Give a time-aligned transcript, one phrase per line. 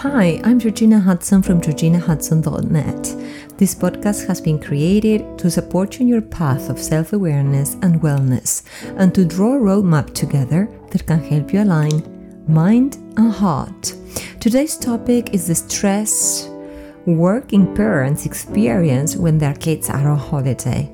[0.00, 3.56] Hi, I'm Georgina Hudson from georginahudson.net.
[3.56, 8.02] This podcast has been created to support you in your path of self awareness and
[8.02, 8.62] wellness
[8.98, 13.94] and to draw a roadmap together that can help you align mind and heart.
[14.38, 16.50] Today's topic is the stress
[17.06, 20.92] working parents experience when their kids are on holiday.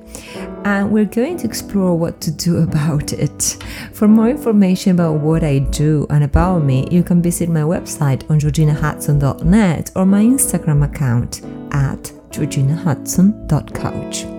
[0.65, 3.57] And we're going to explore what to do about it.
[3.91, 8.29] For more information about what I do and about me, you can visit my website
[8.29, 11.41] on georginahudson.net or my Instagram account
[11.71, 14.32] at georginahudson.coach.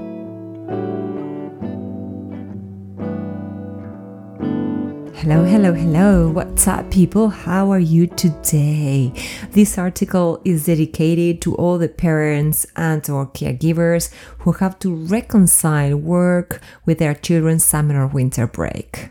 [5.24, 6.28] Hello, hello, hello.
[6.28, 7.30] What's up, people?
[7.30, 9.10] How are you today?
[9.52, 15.97] This article is dedicated to all the parents and or caregivers who have to reconcile
[15.97, 19.09] work with their children's summer or winter break.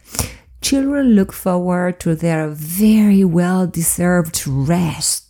[0.62, 5.23] Children look forward to their very well deserved rest.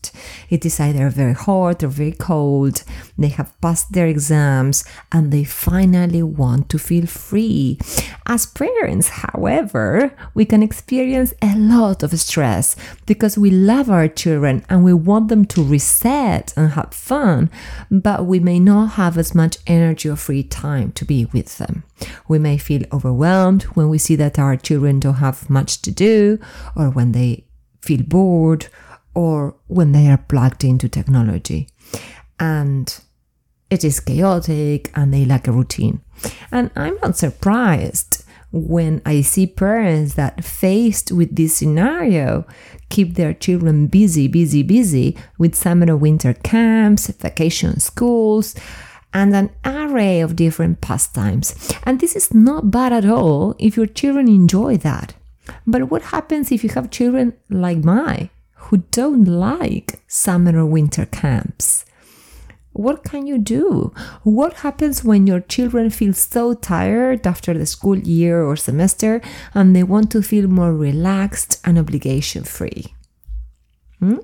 [0.49, 2.83] It is either very hot or very cold.
[3.17, 7.79] They have passed their exams and they finally want to feel free.
[8.25, 14.65] As parents, however, we can experience a lot of stress because we love our children
[14.69, 17.49] and we want them to reset and have fun,
[17.91, 21.83] but we may not have as much energy or free time to be with them.
[22.27, 26.39] We may feel overwhelmed when we see that our children don't have much to do,
[26.75, 27.45] or when they
[27.81, 28.67] feel bored,
[29.13, 31.69] or when they are plugged into technology.
[32.39, 32.93] And
[33.69, 36.01] it is chaotic and they lack a routine.
[36.51, 42.45] And I'm not surprised when I see parents that faced with this scenario
[42.89, 48.53] keep their children busy, busy, busy with summer or winter camps, vacation schools,
[49.11, 51.73] and an array of different pastimes.
[51.83, 55.15] And this is not bad at all if your children enjoy that.
[55.65, 58.29] But what happens if you have children like mine
[58.63, 61.85] who don't like summer or winter camps?
[62.73, 63.93] What can you do?
[64.23, 69.21] What happens when your children feel so tired after the school year or semester
[69.53, 72.95] and they want to feel more relaxed and obligation free?
[73.99, 74.17] Hmm?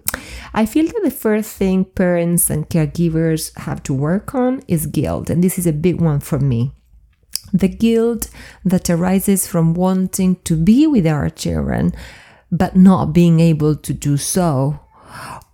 [0.53, 5.29] I feel that the first thing parents and caregivers have to work on is guilt,
[5.29, 6.73] and this is a big one for me.
[7.53, 8.29] The guilt
[8.65, 11.93] that arises from wanting to be with our children
[12.51, 14.79] but not being able to do so,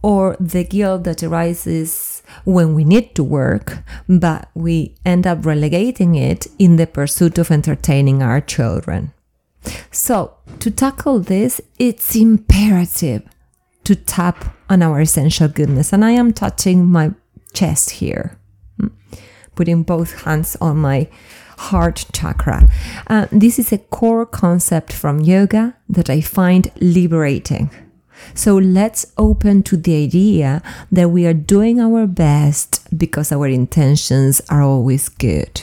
[0.01, 6.15] or the guilt that arises when we need to work but we end up relegating
[6.15, 9.11] it in the pursuit of entertaining our children.
[9.91, 13.23] So, to tackle this, it's imperative
[13.83, 15.91] to tap on our essential goodness.
[15.93, 17.11] And I am touching my
[17.53, 18.37] chest here,
[19.55, 21.07] putting both hands on my
[21.57, 22.67] heart chakra.
[23.07, 27.69] Uh, this is a core concept from yoga that I find liberating.
[28.33, 30.61] So let's open to the idea
[30.91, 35.61] that we are doing our best because our intentions are always good,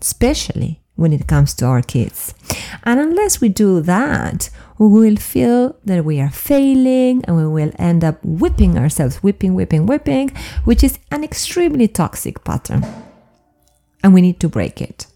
[0.00, 2.34] especially when it comes to our kids.
[2.84, 7.72] And unless we do that, we will feel that we are failing and we will
[7.78, 10.30] end up whipping ourselves, whipping, whipping, whipping,
[10.64, 12.84] which is an extremely toxic pattern.
[14.04, 15.06] And we need to break it.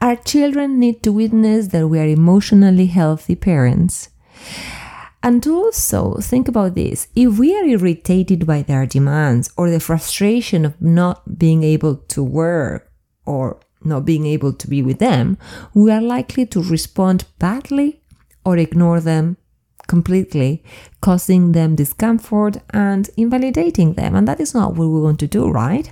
[0.00, 4.10] Our children need to witness that we are emotionally healthy parents.
[5.22, 10.64] And also think about this if we are irritated by their demands or the frustration
[10.64, 12.92] of not being able to work
[13.24, 15.38] or not being able to be with them,
[15.74, 18.00] we are likely to respond badly
[18.44, 19.36] or ignore them
[19.86, 20.62] completely,
[21.00, 24.14] causing them discomfort and invalidating them.
[24.14, 25.90] And that is not what we want to do, right?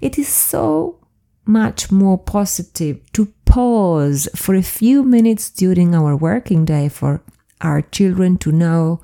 [0.00, 0.98] It is so
[1.44, 7.22] much more positive to pause for a few minutes during our working day for
[7.60, 9.00] our children to know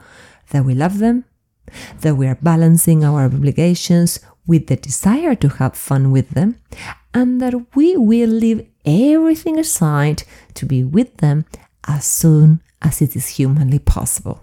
[0.50, 1.24] that we love them,
[2.00, 6.56] that we are balancing our obligations with the desire to have fun with them,
[7.12, 10.22] and that we will leave everything aside
[10.54, 11.44] to be with them
[11.86, 14.40] as soon as it is humanly possible.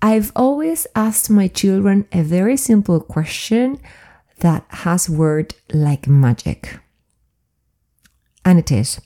[0.00, 3.78] I've always asked my children a very simple question
[4.42, 6.78] that has word like magic.
[8.44, 9.00] And it is,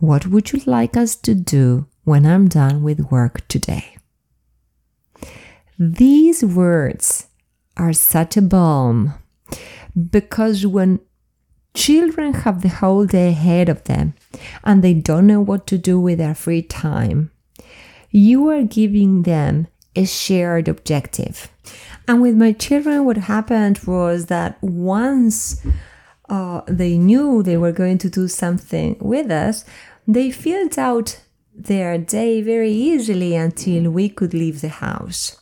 [0.00, 3.96] what would you like us to do when I'm done with work today?
[5.78, 7.28] These words
[7.76, 9.14] are such a balm
[10.10, 11.00] because when
[11.72, 14.14] children have the whole day ahead of them
[14.64, 17.30] and they don't know what to do with their free time,
[18.10, 21.48] you are giving them a shared objective.
[22.10, 25.64] And with my children, what happened was that once
[26.28, 29.64] uh, they knew they were going to do something with us,
[30.08, 31.20] they filled out
[31.54, 35.40] their day very easily until we could leave the house.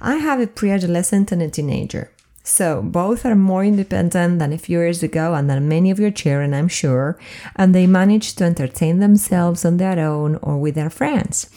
[0.00, 2.10] I have a pre adolescent and a teenager.
[2.42, 6.10] So both are more independent than a few years ago and than many of your
[6.10, 7.20] children, I'm sure,
[7.54, 11.48] and they manage to entertain themselves on their own or with their friends.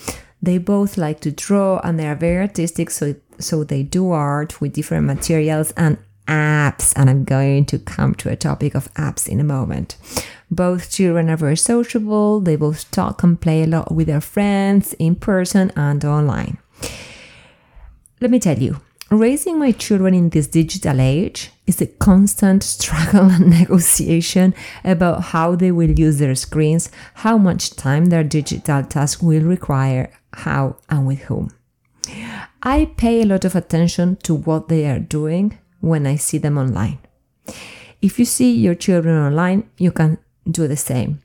[0.44, 4.62] They both like to draw and they are very artistic, so so they do art
[4.62, 5.98] with different materials and
[6.28, 6.94] apps.
[6.96, 9.98] And I'm going to come to a topic of apps in a moment.
[10.50, 12.40] Both children are very sociable.
[12.40, 16.60] They both talk and play a lot with their friends in person and online.
[18.22, 23.30] Let me tell you, raising my children in this digital age is a constant struggle
[23.30, 24.54] and negotiation
[24.84, 30.12] about how they will use their screens, how much time their digital task will require,
[30.34, 31.52] how and with whom.
[32.66, 36.58] I pay a lot of attention to what they are doing when I see them
[36.58, 37.00] online.
[38.02, 40.18] If you see your children online, you can
[40.50, 41.20] do the same.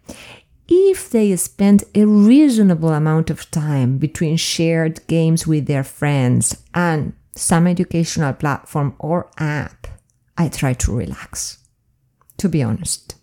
[0.68, 7.12] If they spend a reasonable amount of time between shared games with their friends and
[7.36, 9.86] some educational platform or app,
[10.36, 11.58] I try to relax,
[12.38, 13.14] to be honest.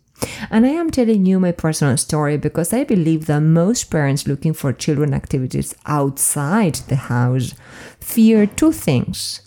[0.49, 4.53] And I am telling you my personal story because I believe that most parents looking
[4.53, 7.53] for children activities outside the house
[7.99, 9.41] fear two things.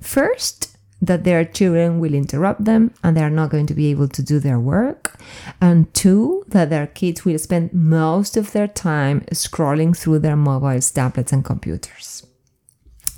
[0.00, 4.08] First, that their children will interrupt them and they are not going to be able
[4.08, 5.18] to do their work.
[5.60, 10.90] And two, that their kids will spend most of their time scrolling through their mobiles,
[10.90, 12.26] tablets, and computers.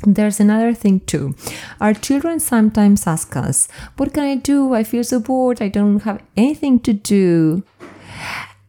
[0.05, 1.35] There's another thing too.
[1.81, 4.75] Our children sometimes ask us, What can I do?
[4.75, 5.61] I feel so bored.
[5.61, 7.63] I don't have anything to do.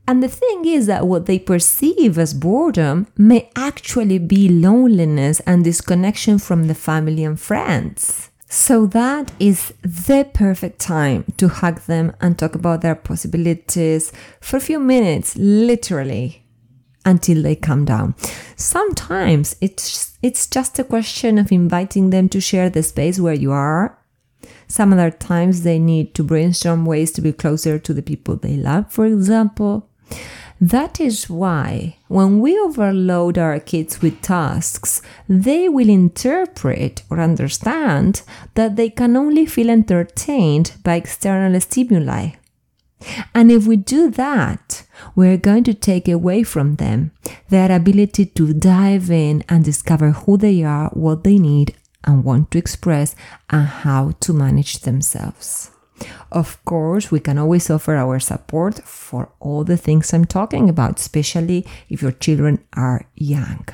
[0.08, 5.64] And the thing is that what they perceive as boredom may actually be loneliness and
[5.64, 8.30] disconnection from the family and friends.
[8.50, 14.12] So that is the perfect time to hug them and talk about their possibilities
[14.42, 16.41] for a few minutes, literally,
[17.06, 18.16] until they calm down.
[18.56, 23.52] Sometimes it's it's just a question of inviting them to share the space where you
[23.52, 23.98] are.
[24.68, 28.56] Some other times they need to brainstorm ways to be closer to the people they
[28.56, 29.90] love, for example.
[30.62, 38.22] That is why when we overload our kids with tasks, they will interpret or understand
[38.54, 42.34] that they can only feel entertained by external stimuli.
[43.34, 44.84] And if we do that,
[45.16, 47.12] we're going to take away from them
[47.50, 52.52] their ability to dive in and discover who they are, what they need, and want
[52.52, 53.16] to express,
[53.50, 55.72] and how to manage themselves.
[56.32, 61.00] Of course, we can always offer our support for all the things I'm talking about,
[61.00, 63.68] especially if your children are young.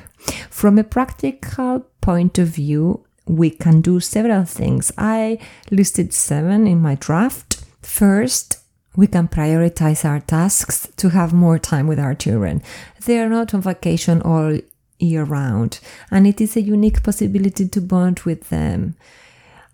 [0.50, 4.92] From a practical point of view, we can do several things.
[4.98, 5.38] I
[5.70, 7.64] listed seven in my draft.
[7.82, 8.58] First,
[8.96, 12.62] we can prioritize our tasks to have more time with our children.
[13.04, 14.58] They are not on vacation all
[14.98, 15.80] year round,
[16.10, 18.96] and it is a unique possibility to bond with them.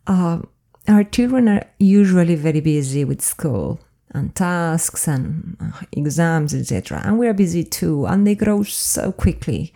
[0.07, 0.41] Uh,
[0.87, 3.81] our children are usually very busy with school
[4.11, 7.03] and tasks and uh, exams, etc.
[7.05, 9.73] And we're busy too, and they grow so quickly.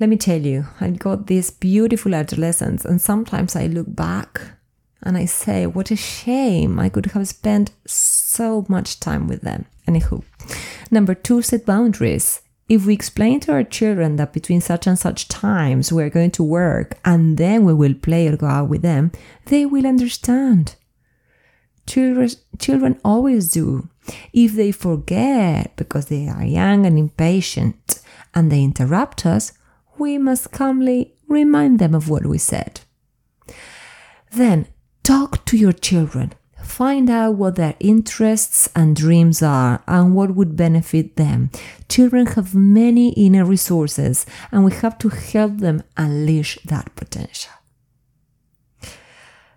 [0.00, 4.40] Let me tell you, I got these beautiful adolescents, and sometimes I look back
[5.04, 6.78] and I say, what a shame.
[6.78, 9.66] I could have spent so much time with them.
[9.86, 10.24] Anywho,
[10.90, 12.40] number two, set boundaries.
[12.68, 16.42] If we explain to our children that between such and such times we're going to
[16.42, 19.12] work and then we will play or go out with them,
[19.46, 20.76] they will understand.
[21.86, 23.90] Children, children always do.
[24.32, 28.00] If they forget because they are young and impatient
[28.34, 29.52] and they interrupt us,
[29.98, 32.80] we must calmly remind them of what we said.
[34.32, 34.66] Then
[35.04, 36.32] talk to your children
[36.64, 41.50] Find out what their interests and dreams are and what would benefit them.
[41.88, 47.52] Children have many inner resources and we have to help them unleash that potential.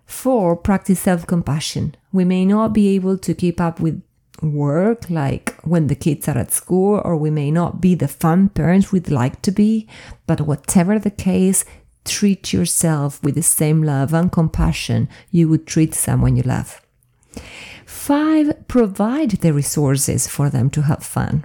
[0.06, 1.94] Four, practice self compassion.
[2.12, 4.02] We may not be able to keep up with
[4.40, 8.48] work like when the kids are at school, or we may not be the fun
[8.48, 9.88] parents we'd like to be,
[10.26, 11.64] but whatever the case,
[12.08, 16.80] treat yourself with the same love and compassion you would treat someone you love.
[17.86, 21.44] Five, provide the resources for them to have fun.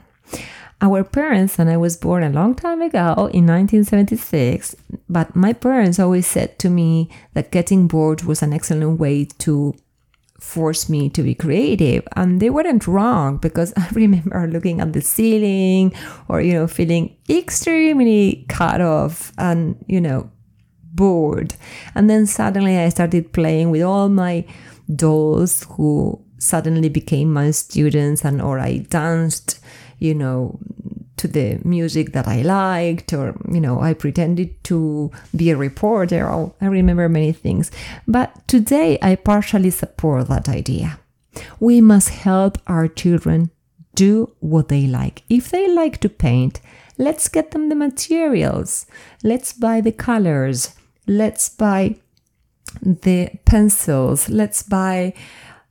[0.81, 4.75] Our parents, and I was born a long time ago in 1976,
[5.07, 9.75] but my parents always said to me that getting bored was an excellent way to
[10.43, 12.05] force me to be creative.
[12.17, 15.93] And they weren't wrong because I remember looking at the ceiling
[16.27, 20.29] or, you know, feeling extremely cut off and, you know,
[20.93, 21.55] bored.
[21.95, 24.45] And then suddenly I started playing with all my
[24.93, 29.59] dolls who suddenly became my students and or I danced,
[29.99, 30.59] you know,
[31.17, 36.27] to the music that I liked, or, you know, I pretended to be a reporter.
[36.27, 37.71] Or I remember many things.
[38.07, 40.99] But today I partially support that idea.
[41.59, 43.51] We must help our children
[43.95, 45.23] do what they like.
[45.29, 46.59] If they like to paint,
[46.97, 48.85] let's get them the materials.
[49.23, 50.75] Let's buy the colors.
[51.07, 51.97] Let's buy
[52.81, 54.29] the pencils.
[54.29, 55.13] Let's buy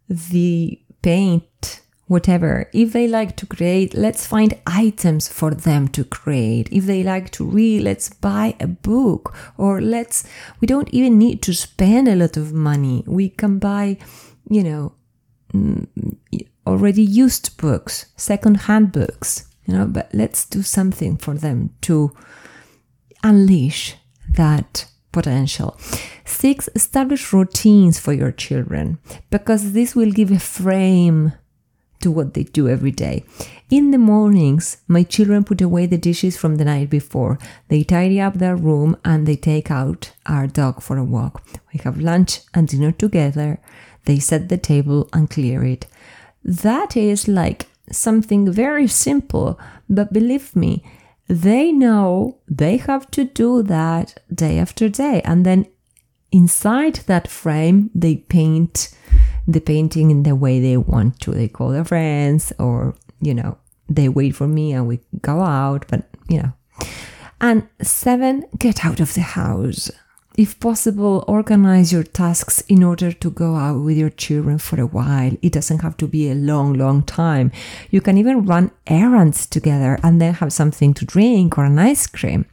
[0.08, 2.68] the paint, whatever.
[2.72, 6.68] If they like to create, let's find items for them to create.
[6.70, 10.24] If they like to read, let's buy a book or let's,
[10.60, 13.02] we don't even need to spend a lot of money.
[13.06, 13.98] We can buy,
[14.48, 14.92] you know,
[15.52, 15.86] mm,
[16.66, 22.14] already used books, second-hand books, you know, but let's do something for them to
[23.24, 23.96] unleash
[24.28, 25.76] that potential.
[26.24, 28.98] Six, establish routines for your children
[29.30, 31.32] because this will give a frame
[32.00, 33.24] to what they do every day.
[33.70, 37.38] In the mornings, my children put away the dishes from the night before.
[37.68, 41.42] They tidy up their room and they take out our dog for a walk.
[41.72, 43.60] We have lunch and dinner together.
[44.04, 45.86] They set the table and clear it.
[46.44, 50.82] That is like something very simple, but believe me,
[51.28, 55.22] they know they have to do that day after day.
[55.24, 55.66] And then
[56.30, 58.94] inside that frame, they paint
[59.46, 61.32] the painting in the way they want to.
[61.32, 65.86] They call their friends or, you know, they wait for me and we go out,
[65.88, 66.52] but, you know.
[67.40, 69.90] And seven, get out of the house
[70.36, 74.86] if possible, organize your tasks in order to go out with your children for a
[74.86, 75.32] while.
[75.42, 77.52] It doesn't have to be a long, long time.
[77.90, 82.06] You can even run errands together and then have something to drink or an ice
[82.06, 82.46] cream.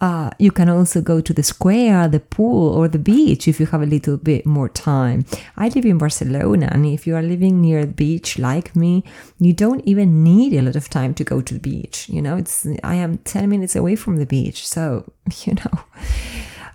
[0.00, 3.66] Uh, you can also go to the square, the pool, or the beach if you
[3.66, 5.24] have a little bit more time.
[5.56, 9.04] I live in Barcelona, and if you are living near the beach like me,
[9.38, 12.08] you don't even need a lot of time to go to the beach.
[12.08, 15.04] You know, it's I am 10 minutes away from the beach, so
[15.44, 15.84] you know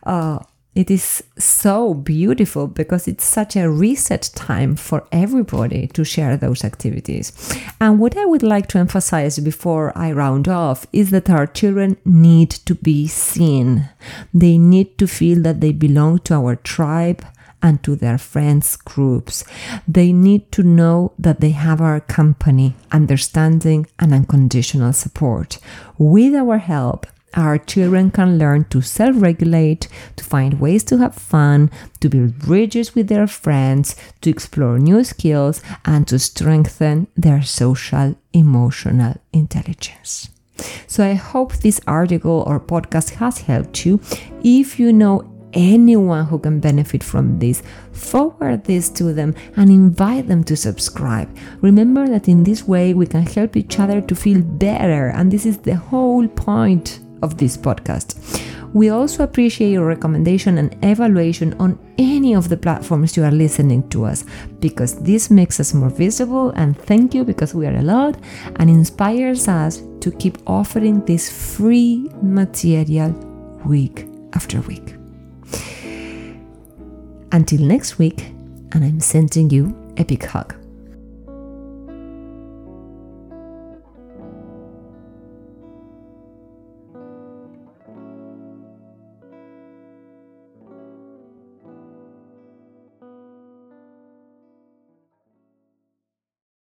[0.07, 0.39] uh,
[0.73, 6.63] it is so beautiful because it's such a reset time for everybody to share those
[6.63, 7.33] activities.
[7.81, 11.97] And what I would like to emphasize before I round off is that our children
[12.05, 13.89] need to be seen.
[14.35, 17.25] They need to feel that they belong to our tribe
[17.63, 19.43] and to their friends groups.
[19.87, 25.57] They need to know that they have our company, understanding, and unconditional support.
[25.97, 31.15] With our help, our children can learn to self regulate, to find ways to have
[31.15, 31.69] fun,
[31.99, 38.15] to build bridges with their friends, to explore new skills, and to strengthen their social
[38.33, 40.29] emotional intelligence.
[40.87, 43.99] So, I hope this article or podcast has helped you.
[44.43, 50.27] If you know anyone who can benefit from this, forward this to them and invite
[50.27, 51.29] them to subscribe.
[51.61, 55.45] Remember that in this way we can help each other to feel better, and this
[55.45, 58.15] is the whole point of this podcast.
[58.73, 63.87] We also appreciate your recommendation and evaluation on any of the platforms you are listening
[63.89, 64.25] to us
[64.59, 68.17] because this makes us more visible and thank you because we are allowed
[68.57, 73.11] and inspires us to keep offering this free material
[73.65, 74.95] week after week.
[77.31, 78.27] Until next week,
[78.73, 80.55] and I'm sending you a big hug.